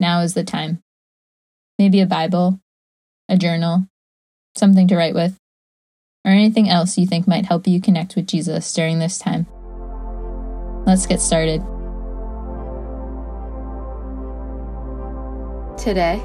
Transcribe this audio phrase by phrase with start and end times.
[0.00, 0.82] now is the time.
[1.78, 2.60] Maybe a Bible,
[3.28, 3.86] a journal,
[4.54, 5.36] something to write with,
[6.24, 9.46] or anything else you think might help you connect with Jesus during this time.
[10.86, 11.60] Let's get started.
[15.78, 16.22] Today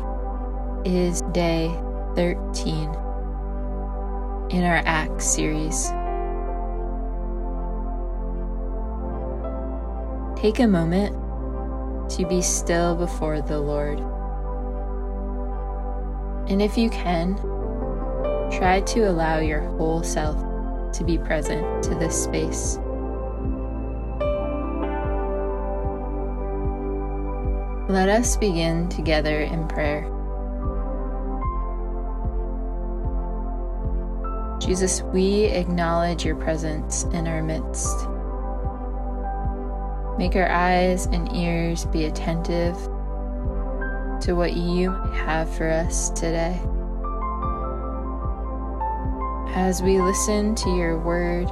[0.86, 1.68] is day
[2.16, 2.84] 13
[4.50, 5.92] in our Acts series.
[10.42, 11.16] Take a moment
[12.18, 14.00] to be still before the Lord.
[16.50, 17.36] And if you can,
[18.52, 20.36] try to allow your whole self
[20.94, 22.78] to be present to this space.
[27.90, 30.04] Let us begin together in prayer.
[34.60, 38.08] Jesus, we acknowledge your presence in our midst.
[40.22, 42.76] Make our eyes and ears be attentive
[44.22, 46.62] to what you have for us today.
[49.56, 51.48] As we listen to your word,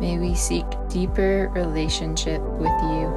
[0.00, 3.12] may we seek deeper relationship with you.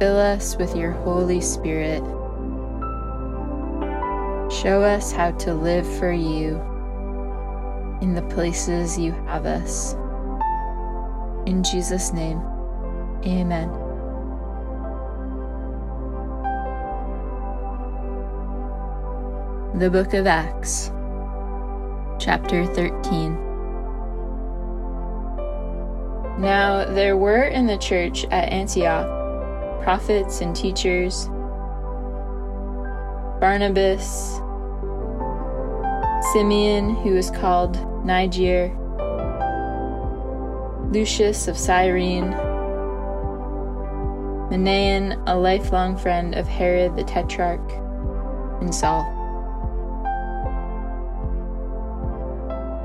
[0.00, 2.02] Fill us with your Holy Spirit.
[4.50, 6.58] Show us how to live for you
[8.00, 9.94] in the places you have us.
[11.46, 12.40] In Jesus' name,
[13.24, 13.68] amen.
[19.78, 20.90] The Book of Acts,
[22.18, 23.32] Chapter 13.
[26.38, 29.06] Now there were in the church at Antioch
[29.82, 31.28] prophets and teachers
[33.40, 34.38] Barnabas,
[36.32, 38.68] Simeon, who was called Niger
[40.90, 42.32] Lucius of Cyrene,
[44.50, 47.70] Manaen, a lifelong friend of Herod the Tetrarch,
[48.60, 49.04] and Saul.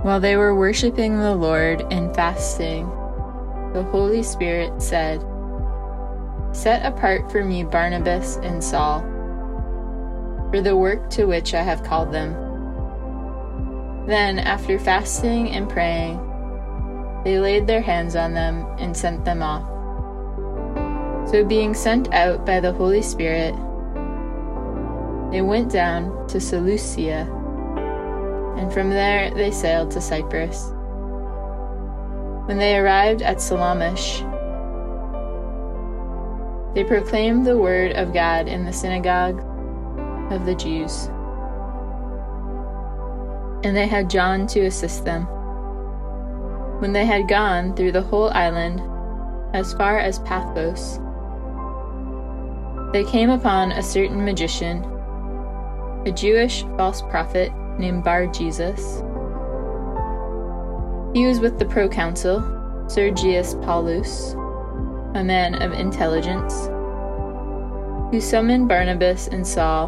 [0.04, 2.86] While they were worshiping the Lord and fasting,
[3.74, 5.26] the Holy Spirit said,
[6.52, 9.02] Set apart for me Barnabas and Saul
[10.52, 12.34] for the work to which I have called them.
[14.06, 16.25] Then, after fasting and praying,
[17.26, 19.68] they laid their hands on them and sent them off.
[21.28, 23.56] So, being sent out by the Holy Spirit,
[25.32, 27.28] they went down to Seleucia,
[28.58, 30.72] and from there they sailed to Cyprus.
[32.46, 34.20] When they arrived at Salamis,
[36.76, 39.40] they proclaimed the word of God in the synagogue
[40.32, 41.08] of the Jews.
[43.66, 45.28] And they had John to assist them.
[46.80, 48.82] When they had gone through the whole island,
[49.54, 51.00] as far as Paphos,
[52.92, 54.84] they came upon a certain magician,
[56.06, 59.02] a Jewish false prophet named Bar Jesus.
[61.14, 62.42] He was with the proconsul,
[62.88, 64.34] Sergius Paulus,
[65.14, 66.68] a man of intelligence,
[68.12, 69.88] who summoned Barnabas and Saul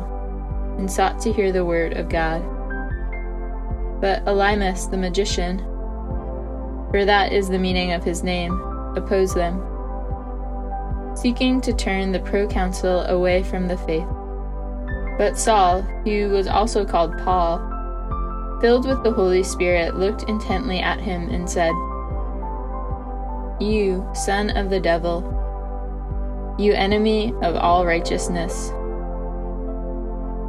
[0.78, 2.42] and sought to hear the word of God.
[4.00, 5.60] But Elymas the magician,
[6.92, 8.60] for that is the meaning of his name,
[8.96, 9.62] oppose them,
[11.16, 14.08] seeking to turn the proconsul away from the faith.
[15.18, 17.58] But Saul, who was also called Paul,
[18.62, 21.74] filled with the Holy Spirit, looked intently at him and said,
[23.60, 25.34] You, son of the devil,
[26.58, 28.70] you enemy of all righteousness,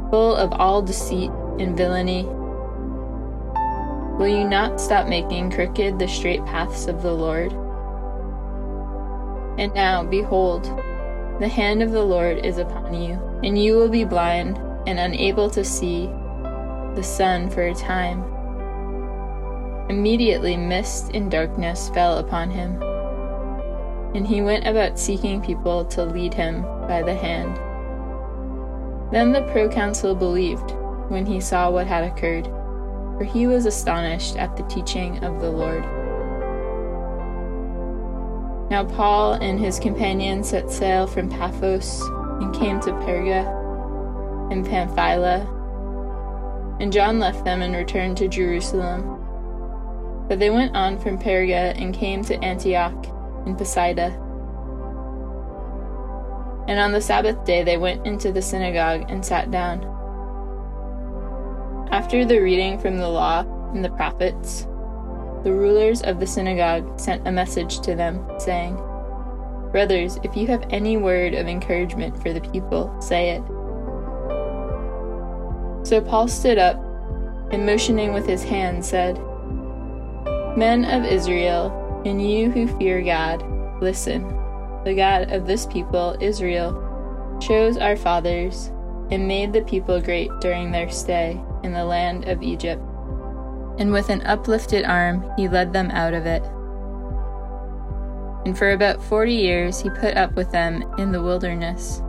[0.09, 2.27] full of all deceit and villainy,
[4.19, 7.53] Will you not stop making crooked the straight paths of the Lord?
[9.57, 10.65] And now, behold,
[11.39, 13.13] the hand of the Lord is upon you,
[13.45, 16.07] and you will be blind and unable to see
[16.95, 18.21] the sun for a time.
[19.89, 22.75] Immediately, mist and darkness fell upon him,
[24.13, 27.55] and he went about seeking people to lead him by the hand.
[29.13, 30.71] Then the proconsul believed
[31.07, 32.49] when he saw what had occurred
[33.19, 35.83] for he was astonished at the teaching of the Lord.
[38.71, 42.01] Now Paul and his companions set sail from Paphos
[42.39, 43.43] and came to Perga
[44.53, 45.45] and Pamphylia.
[46.79, 49.17] And John left them and returned to Jerusalem.
[50.29, 53.05] But they went on from Perga and came to Antioch
[53.45, 54.17] in Pisidia.
[56.69, 59.98] And on the Sabbath day they went into the synagogue and sat down.
[61.91, 63.41] After the reading from the law
[63.73, 64.67] and the prophets,
[65.43, 68.75] the rulers of the synagogue sent a message to them, saying,
[69.71, 73.43] Brothers, if you have any word of encouragement for the people, say it.
[75.83, 76.77] So Paul stood up
[77.51, 79.17] and motioning with his hand said,
[80.55, 83.43] Men of Israel, and you who fear God,
[83.81, 84.27] listen.
[84.83, 88.67] The God of this people, Israel, chose our fathers
[89.09, 92.81] and made the people great during their stay in the land of Egypt.
[93.77, 96.43] And with an uplifted arm, he led them out of it.
[98.45, 102.01] And for about forty years he put up with them in the wilderness.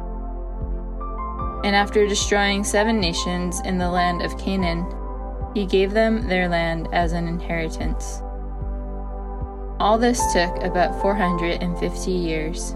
[1.62, 4.86] And after destroying seven nations in the land of Canaan,
[5.54, 8.22] he gave them their land as an inheritance.
[9.78, 12.72] All this took about 450 years.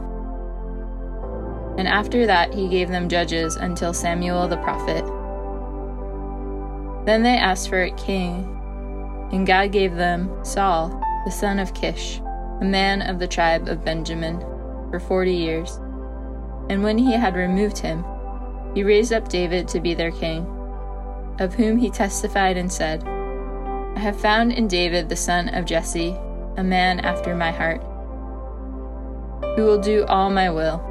[1.77, 5.05] And after that, he gave them judges until Samuel the prophet.
[7.05, 8.49] Then they asked for a king,
[9.33, 10.89] and God gave them Saul,
[11.25, 12.21] the son of Kish,
[12.61, 14.41] a man of the tribe of Benjamin,
[14.91, 15.79] for forty years.
[16.71, 18.05] And when he had removed him,
[18.75, 20.47] he raised up David to be their king,
[21.41, 23.05] of whom he testified and said,
[23.97, 26.17] I have found in David the son of Jesse
[26.57, 27.83] a man after my heart,
[29.57, 30.83] who will do all my will.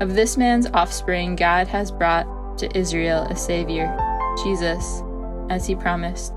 [0.00, 2.26] Of this man's offspring, God has brought
[2.58, 3.96] to Israel a Savior,
[4.42, 5.02] Jesus,
[5.50, 6.32] as he promised.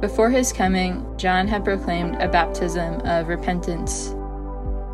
[0.00, 4.10] Before his coming, John had proclaimed a baptism of repentance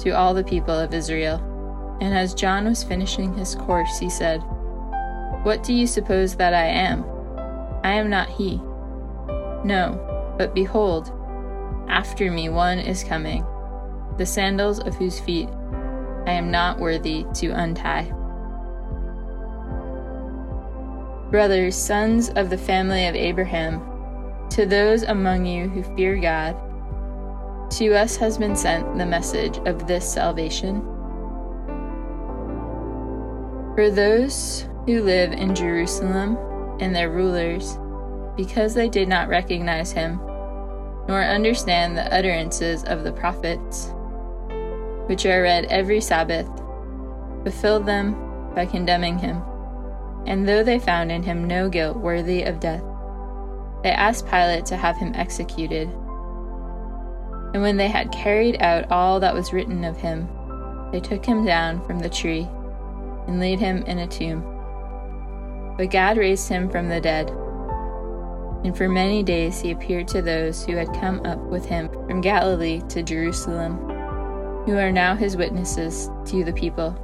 [0.03, 1.39] to all the people of Israel.
[2.01, 4.39] And as John was finishing his course, he said,
[5.43, 7.05] What do you suppose that I am?
[7.83, 8.57] I am not he.
[9.65, 11.13] No, but behold,
[11.89, 13.45] after me one is coming,
[14.17, 15.49] the sandals of whose feet
[16.27, 18.13] I am not worthy to untie.
[21.31, 23.81] Brothers, sons of the family of Abraham,
[24.51, 26.57] to those among you who fear God,
[27.73, 30.81] to us has been sent the message of this salvation
[33.77, 36.37] for those who live in Jerusalem
[36.81, 37.79] and their rulers,
[38.37, 40.19] because they did not recognize him,
[41.07, 43.95] nor understand the utterances of the prophets,
[45.07, 46.49] which are read every Sabbath,
[47.45, 49.41] fulfilled them by condemning him.
[50.27, 52.83] And though they found in him no guilt worthy of death,
[53.83, 55.89] they asked Pilate to have him executed.
[57.53, 60.29] And when they had carried out all that was written of him,
[60.93, 62.49] they took him down from the tree
[63.27, 64.43] and laid him in a tomb.
[65.77, 67.31] But God raised him from the dead.
[68.65, 72.21] And for many days he appeared to those who had come up with him from
[72.21, 73.79] Galilee to Jerusalem,
[74.67, 76.95] who are now his witnesses to the people.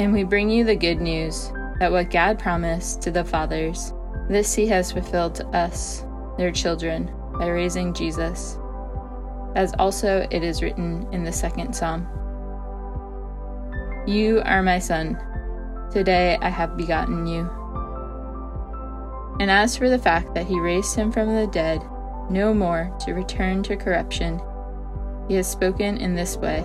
[0.00, 3.92] And we bring you the good news that what God promised to the fathers,
[4.28, 6.04] this he has fulfilled to us,
[6.36, 8.58] their children, by raising Jesus,
[9.54, 12.08] as also it is written in the second psalm.
[14.06, 15.16] You are my son.
[15.92, 17.48] Today I have begotten you.
[19.38, 21.82] And as for the fact that he raised him from the dead,
[22.30, 24.40] no more to return to corruption,
[25.28, 26.64] he has spoken in this way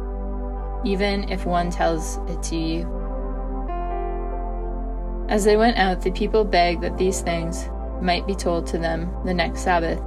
[0.83, 3.01] even if one tells it to you.
[5.29, 7.69] As they went out, the people begged that these things
[8.01, 9.99] might be told to them the next Sabbath.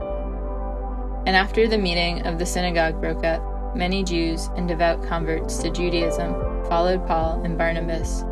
[1.26, 5.70] And after the meeting of the synagogue broke up, many Jews and devout converts to
[5.70, 6.34] Judaism
[6.68, 8.22] followed Paul and Barnabas,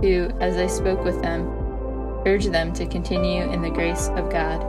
[0.00, 1.46] who, as they spoke with them,
[2.26, 4.60] urged them to continue in the grace of God.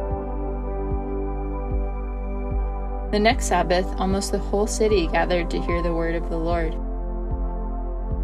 [3.12, 6.76] The next Sabbath, almost the whole city gathered to hear the word of the Lord.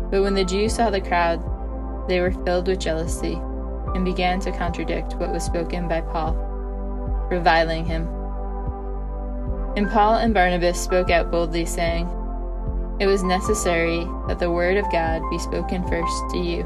[0.10, 1.40] But when the Jews saw the crowd,
[2.08, 3.40] they were filled with jealousy
[3.94, 6.34] and began to contradict what was spoken by Paul,
[7.30, 8.08] reviling him.
[9.78, 12.08] And Paul and Barnabas spoke out boldly, saying,
[13.00, 16.66] It was necessary that the word of God be spoken first to you,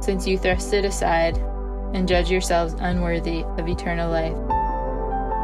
[0.00, 1.38] since you thrust it aside
[1.94, 4.36] and judge yourselves unworthy of eternal life.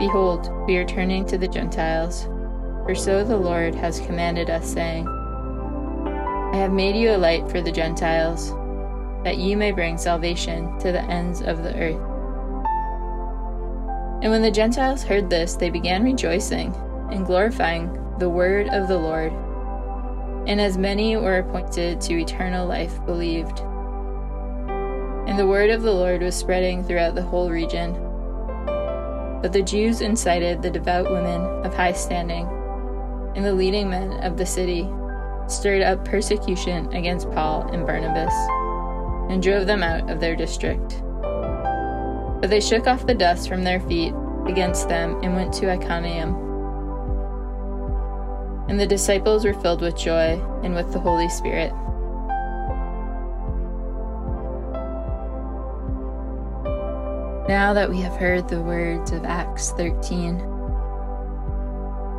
[0.01, 2.25] Behold, we are turning to the Gentiles,
[2.85, 5.07] for so the Lord has commanded us, saying,
[6.53, 8.51] I have made you a light for the Gentiles,
[9.23, 12.03] that you may bring salvation to the ends of the earth.
[14.21, 16.75] And when the Gentiles heard this, they began rejoicing
[17.13, 19.33] and glorifying the word of the Lord.
[20.49, 23.61] And as many were appointed to eternal life believed.
[25.29, 27.93] And the word of the Lord was spreading throughout the whole region.
[29.41, 32.49] But the Jews incited the devout women of high standing
[33.37, 34.91] and the leading men of the city
[35.51, 38.35] stirred up persecution against Paul and Barnabas
[39.31, 41.03] and drove them out of their district.
[42.41, 44.15] But they shook off the dust from their feet
[44.47, 46.35] against them and went to Iconium.
[48.69, 51.73] And the disciples were filled with joy and with the Holy Spirit.
[57.49, 60.39] Now that we have heard the words of Acts 13,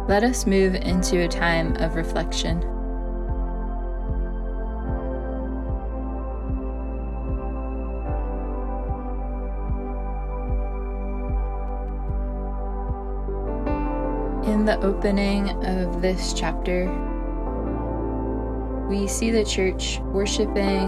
[0.07, 2.59] let us move into a time of reflection.
[14.61, 16.85] In the opening of this chapter,
[18.87, 20.87] we see the church worshiping,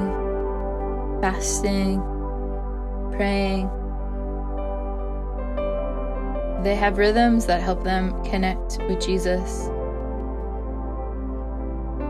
[1.20, 2.00] fasting,
[3.14, 3.66] praying.
[6.62, 9.66] They have rhythms that help them connect with Jesus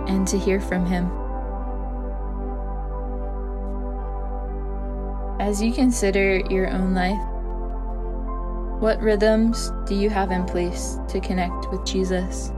[0.10, 1.06] and to hear from Him.
[5.40, 7.33] As you consider your own life,
[8.84, 12.52] what rhythms do you have in place to connect with Jesus?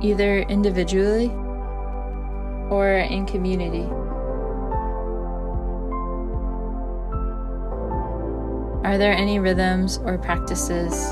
[0.00, 1.26] Either individually
[2.70, 3.82] or in community.
[8.86, 11.10] Are there any rhythms or practices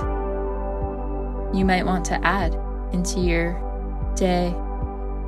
[1.53, 2.57] you might want to add
[2.93, 3.55] into your
[4.15, 4.55] day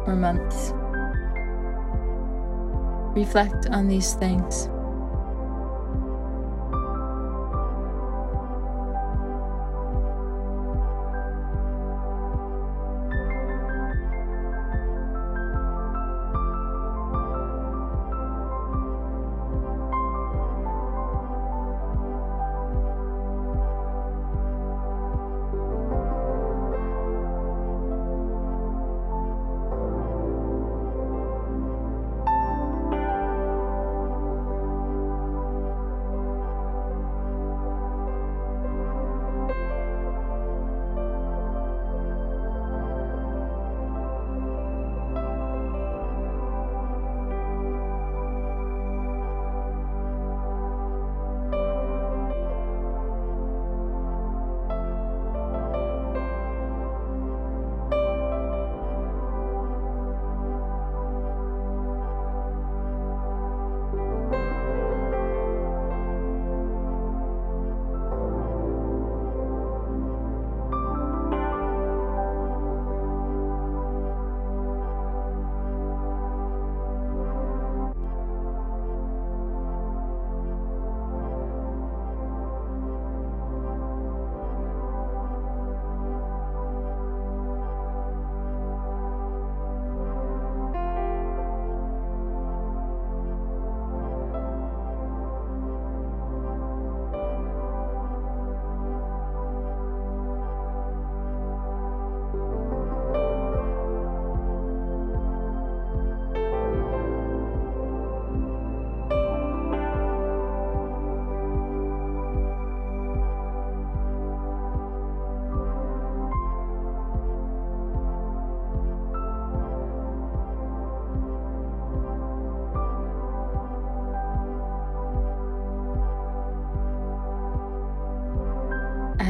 [0.07, 0.73] or months?
[3.19, 4.69] Reflect on these things.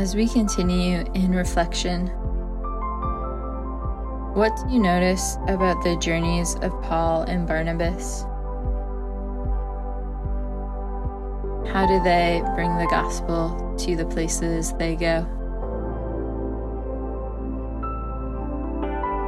[0.07, 2.07] As we continue in reflection,
[4.37, 8.23] what do you notice about the journeys of Paul and Barnabas?
[11.73, 15.23] How do they bring the gospel to the places they go?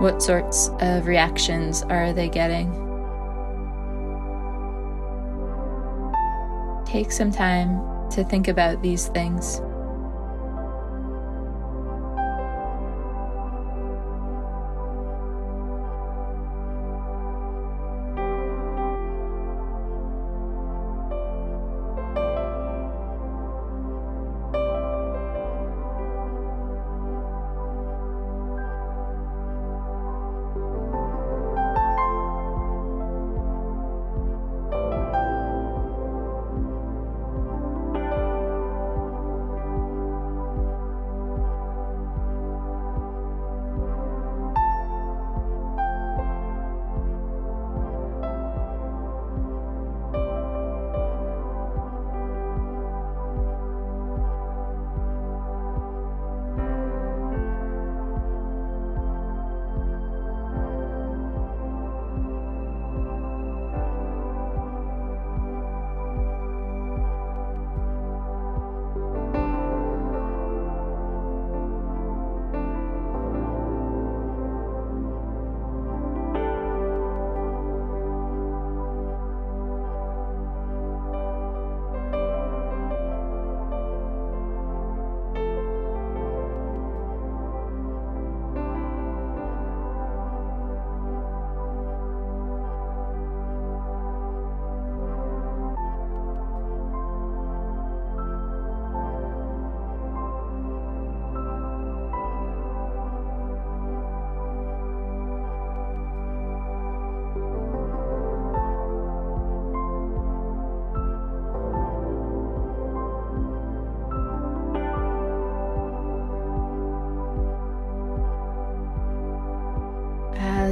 [0.00, 2.70] What sorts of reactions are they getting?
[6.86, 9.60] Take some time to think about these things.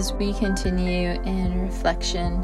[0.06, 2.42] As we continue in reflection,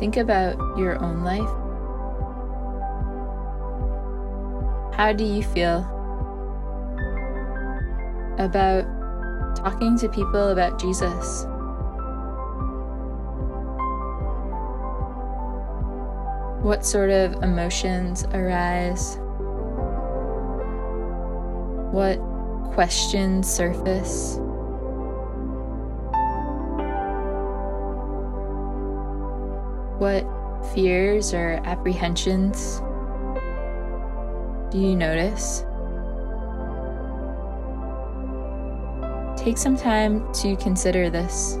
[0.00, 1.48] think about your own life.
[4.96, 5.86] How do you feel
[8.38, 8.84] about
[9.54, 11.44] talking to people about Jesus?
[16.64, 19.18] What sort of emotions arise?
[21.92, 22.31] What
[22.74, 24.36] questions surface.
[29.98, 30.24] What
[30.74, 32.80] fears or apprehensions
[34.70, 35.64] do you notice?
[39.36, 41.58] Take some time to consider this.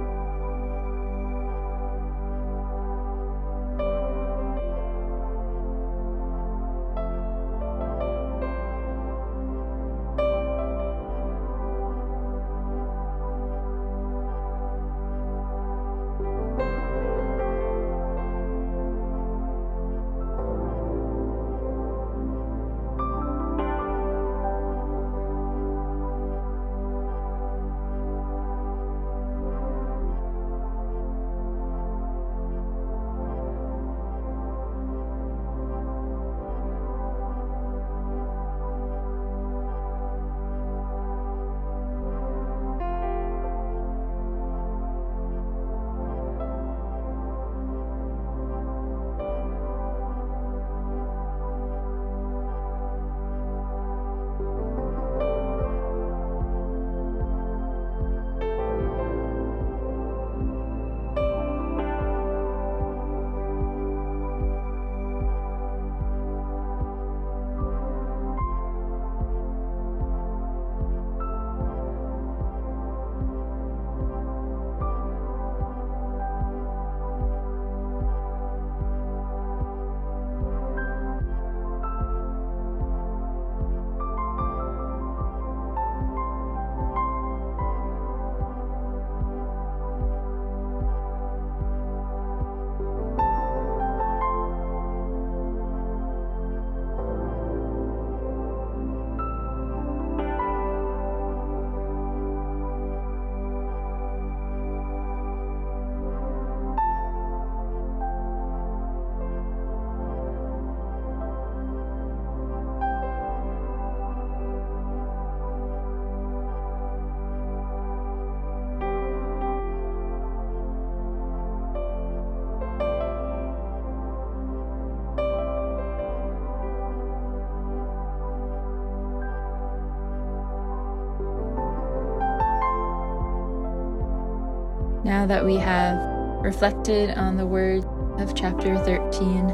[135.12, 135.98] Now that we have
[136.42, 137.84] reflected on the words
[138.18, 139.46] of chapter 13,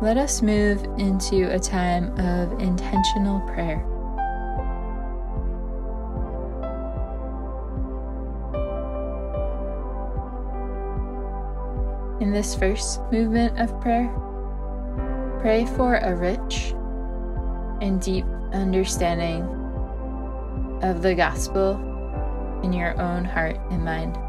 [0.00, 3.84] let us move into a time of intentional prayer.
[12.22, 14.08] In this first movement of prayer,
[15.42, 16.72] pray for a rich
[17.82, 18.24] and deep
[18.54, 19.42] understanding
[20.82, 21.87] of the gospel
[22.62, 24.27] in your own heart and mind.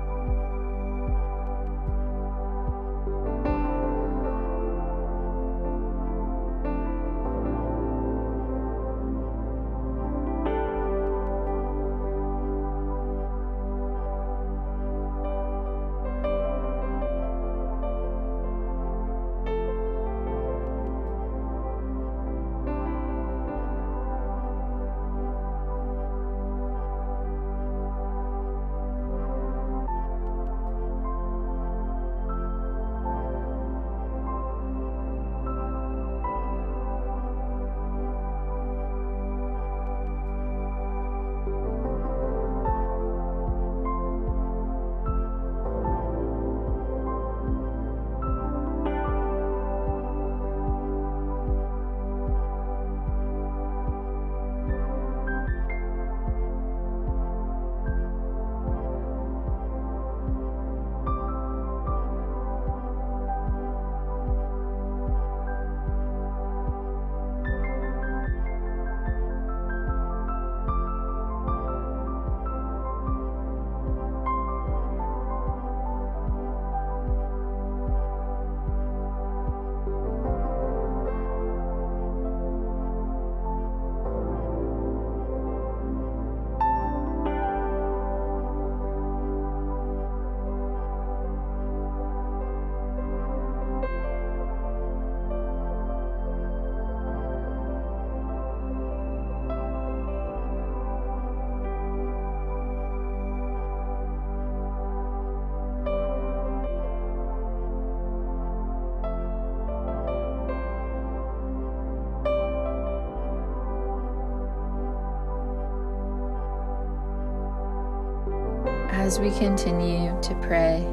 [119.10, 120.86] As we continue to pray.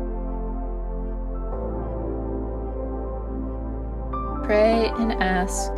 [4.47, 5.71] Pray and ask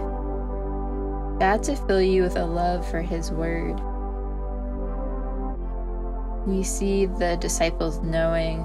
[1.41, 3.75] God to fill you with a love for His Word.
[6.47, 8.61] We see the disciples knowing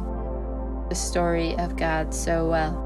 [0.90, 2.78] the story of God so well.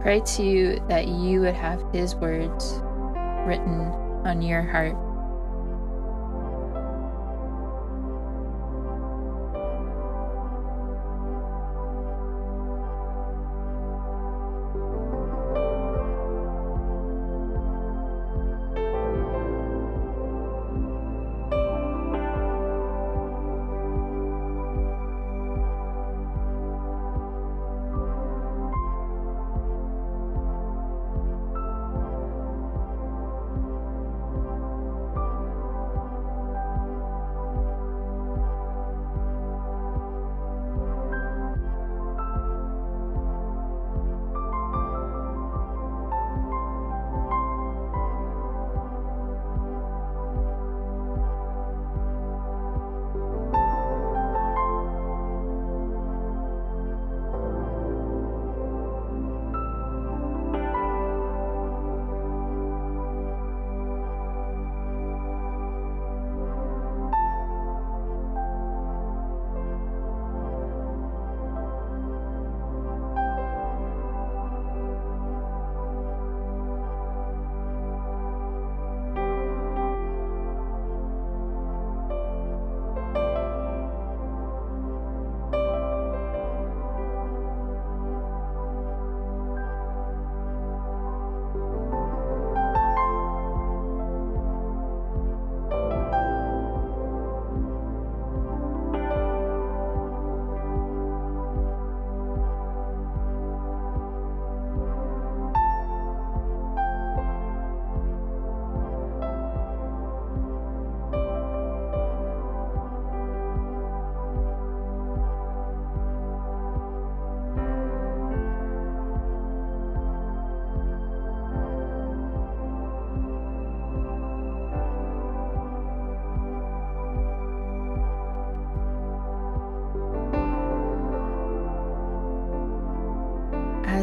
[0.00, 2.80] Pray to you that you would have His words
[3.46, 3.92] written
[4.24, 5.09] on your heart.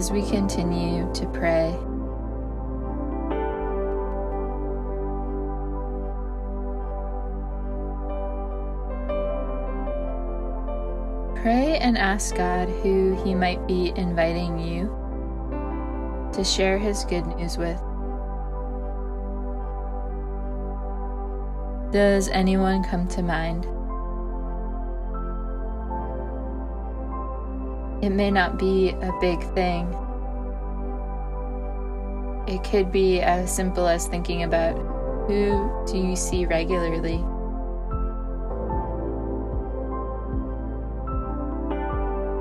[0.08, 1.78] As we continue to pray.
[11.42, 14.88] Pray and ask God who He might be inviting you
[16.32, 17.82] to share His good news with.
[21.92, 23.68] Does anyone come to mind?
[28.08, 29.86] It may not be a big thing.
[32.48, 34.78] It could be as simple as thinking about
[35.28, 37.18] who do you see regularly?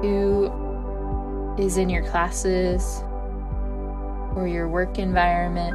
[0.07, 3.02] Who is in your classes
[4.37, 5.74] or your work environment?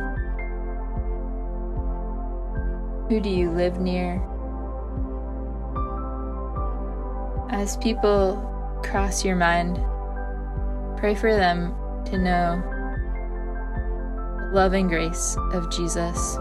[3.10, 4.24] Who do you live near?
[7.50, 8.48] As people
[8.84, 9.78] cross your mind,
[10.98, 11.74] pray for them
[12.06, 12.62] to know
[14.40, 16.38] the love and grace of Jesus.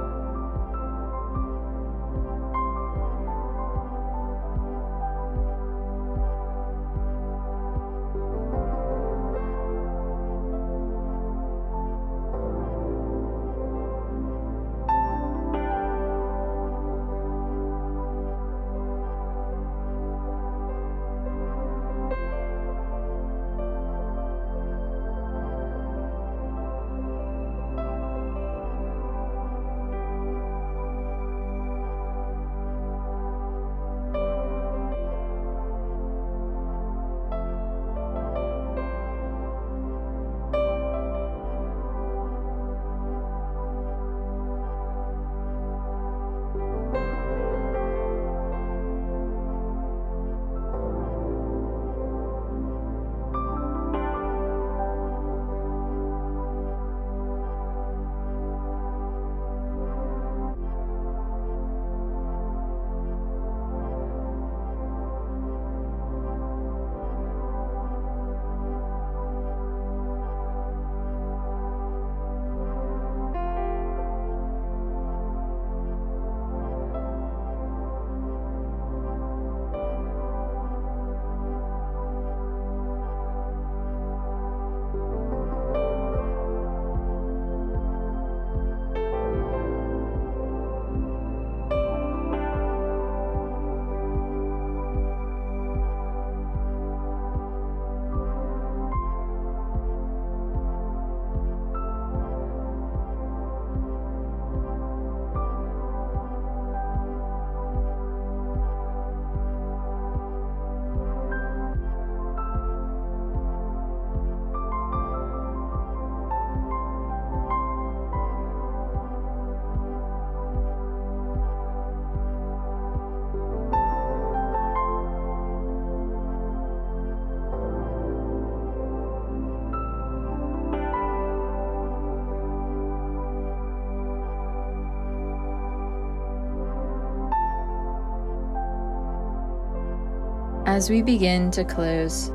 [140.70, 142.30] As we begin to close,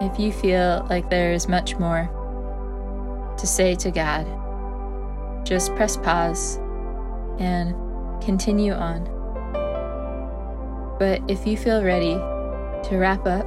[0.00, 2.10] if you feel like there is much more
[3.38, 4.26] to say to God,
[5.46, 6.56] just press pause
[7.38, 7.76] and
[8.20, 9.04] continue on.
[10.98, 13.46] But if you feel ready to wrap up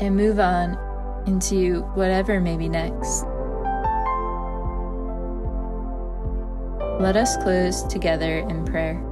[0.00, 0.78] and move on
[1.26, 3.24] into whatever may be next,
[6.98, 9.09] let us close together in prayer.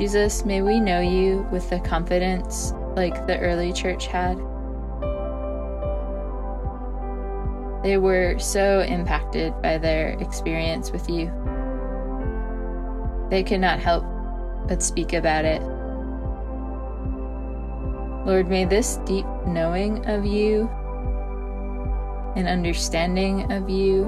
[0.00, 4.38] Jesus, may we know you with the confidence like the early church had.
[7.82, 11.26] They were so impacted by their experience with you.
[13.28, 14.02] They could not help
[14.66, 15.60] but speak about it.
[18.26, 20.70] Lord, may this deep knowing of you
[22.36, 24.04] and understanding of you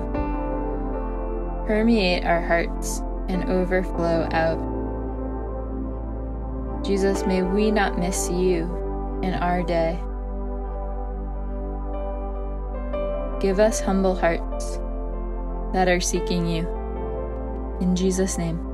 [1.66, 4.71] permeate our hearts and overflow out.
[6.82, 8.64] Jesus, may we not miss you
[9.22, 9.98] in our day.
[13.40, 14.78] Give us humble hearts
[15.72, 16.68] that are seeking you.
[17.80, 18.71] In Jesus' name.